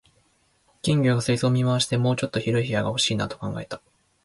[0.81, 3.83] 金魚が水槽を見回して、「もうちょっと広い部屋が欲しいな」と考えた